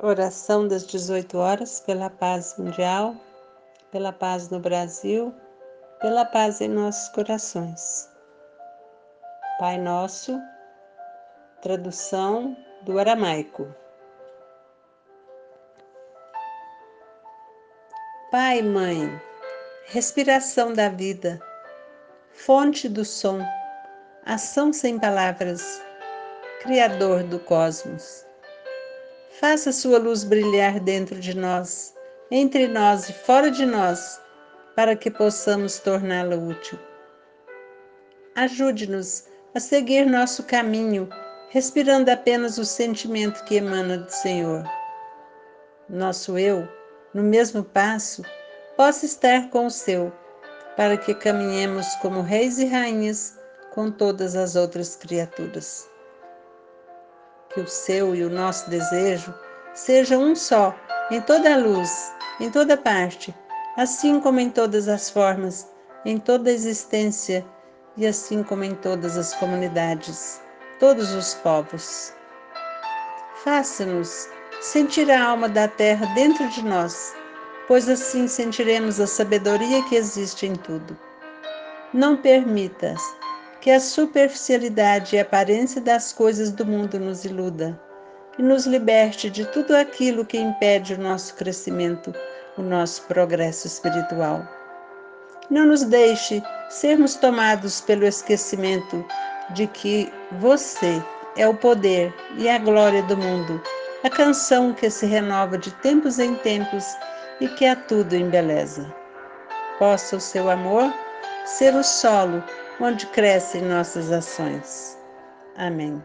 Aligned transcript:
Oração 0.00 0.68
das 0.68 0.86
18 0.86 1.36
horas 1.36 1.80
pela 1.80 2.08
paz 2.08 2.56
mundial, 2.56 3.16
pela 3.90 4.12
paz 4.12 4.48
no 4.48 4.60
Brasil, 4.60 5.34
pela 6.00 6.24
paz 6.24 6.60
em 6.60 6.68
nossos 6.68 7.08
corações. 7.08 8.08
Pai 9.58 9.76
Nosso, 9.76 10.40
tradução 11.60 12.56
do 12.82 12.96
aramaico. 12.96 13.66
Pai, 18.30 18.62
Mãe, 18.62 19.20
respiração 19.86 20.74
da 20.74 20.88
vida, 20.90 21.40
fonte 22.30 22.88
do 22.88 23.04
som, 23.04 23.40
ação 24.24 24.72
sem 24.72 24.96
palavras, 24.96 25.82
Criador 26.62 27.24
do 27.24 27.40
cosmos 27.40 28.27
Faça 29.40 29.70
sua 29.70 29.98
luz 29.98 30.24
brilhar 30.24 30.80
dentro 30.80 31.20
de 31.20 31.32
nós, 31.32 31.94
entre 32.28 32.66
nós 32.66 33.08
e 33.08 33.12
fora 33.12 33.52
de 33.52 33.64
nós, 33.64 34.20
para 34.74 34.96
que 34.96 35.12
possamos 35.12 35.78
torná-la 35.78 36.34
útil. 36.34 36.76
Ajude-nos 38.34 39.28
a 39.54 39.60
seguir 39.60 40.06
nosso 40.06 40.42
caminho, 40.42 41.08
respirando 41.50 42.10
apenas 42.10 42.58
o 42.58 42.64
sentimento 42.64 43.44
que 43.44 43.54
emana 43.54 43.98
do 43.98 44.10
Senhor. 44.10 44.64
Nosso 45.88 46.36
eu, 46.36 46.68
no 47.14 47.22
mesmo 47.22 47.62
passo, 47.62 48.24
possa 48.76 49.06
estar 49.06 49.50
com 49.50 49.66
o 49.66 49.70
seu, 49.70 50.12
para 50.76 50.96
que 50.96 51.14
caminhemos 51.14 51.86
como 52.02 52.22
reis 52.22 52.58
e 52.58 52.64
rainhas 52.64 53.38
com 53.72 53.88
todas 53.88 54.34
as 54.34 54.56
outras 54.56 54.96
criaturas 54.96 55.88
que 57.50 57.60
o 57.60 57.66
seu 57.66 58.14
e 58.14 58.24
o 58.24 58.30
nosso 58.30 58.68
desejo 58.70 59.34
sejam 59.74 60.22
um 60.22 60.36
só, 60.36 60.74
em 61.10 61.20
toda 61.20 61.54
a 61.54 61.56
luz, 61.56 62.12
em 62.40 62.50
toda 62.50 62.76
parte, 62.76 63.34
assim 63.76 64.20
como 64.20 64.40
em 64.40 64.50
todas 64.50 64.88
as 64.88 65.08
formas, 65.08 65.68
em 66.04 66.18
toda 66.18 66.50
a 66.50 66.52
existência 66.52 67.44
e 67.96 68.06
assim 68.06 68.42
como 68.42 68.64
em 68.64 68.74
todas 68.74 69.16
as 69.16 69.34
comunidades, 69.34 70.40
todos 70.78 71.12
os 71.12 71.34
povos. 71.34 72.12
Faça-nos 73.42 74.28
sentir 74.60 75.10
a 75.10 75.24
alma 75.28 75.48
da 75.48 75.68
terra 75.68 76.06
dentro 76.14 76.48
de 76.50 76.64
nós, 76.64 77.14
pois 77.66 77.88
assim 77.88 78.26
sentiremos 78.26 79.00
a 79.00 79.06
sabedoria 79.06 79.82
que 79.88 79.96
existe 79.96 80.46
em 80.46 80.54
tudo. 80.54 80.98
Não 81.92 82.16
permitas 82.16 83.00
que 83.60 83.70
a 83.70 83.80
superficialidade 83.80 85.16
e 85.16 85.18
a 85.18 85.22
aparência 85.22 85.80
das 85.80 86.12
coisas 86.12 86.50
do 86.50 86.64
mundo 86.64 86.98
nos 86.98 87.24
iluda 87.24 87.78
e 88.38 88.42
nos 88.42 88.66
liberte 88.66 89.28
de 89.28 89.44
tudo 89.46 89.74
aquilo 89.74 90.24
que 90.24 90.38
impede 90.38 90.94
o 90.94 91.00
nosso 91.00 91.34
crescimento, 91.34 92.14
o 92.56 92.62
nosso 92.62 93.02
progresso 93.02 93.66
espiritual. 93.66 94.46
Não 95.50 95.66
nos 95.66 95.82
deixe 95.82 96.42
sermos 96.68 97.14
tomados 97.14 97.80
pelo 97.80 98.04
esquecimento 98.04 99.04
de 99.54 99.66
que 99.66 100.12
você 100.32 101.02
é 101.36 101.48
o 101.48 101.54
poder 101.54 102.14
e 102.36 102.48
a 102.48 102.58
glória 102.58 103.02
do 103.04 103.16
mundo, 103.16 103.60
a 104.04 104.10
canção 104.10 104.72
que 104.72 104.88
se 104.90 105.06
renova 105.06 105.58
de 105.58 105.72
tempos 105.76 106.18
em 106.18 106.34
tempos 106.36 106.84
e 107.40 107.48
que 107.48 107.64
a 107.66 107.74
tudo 107.74 108.14
embeleza. 108.14 108.94
Possa 109.78 110.16
o 110.16 110.20
seu 110.20 110.50
amor 110.50 110.92
ser 111.44 111.74
o 111.74 111.82
solo 111.82 112.44
onde 112.80 113.06
crescem 113.06 113.62
nossas 113.62 114.10
ações. 114.12 114.98
Amém. 115.56 116.02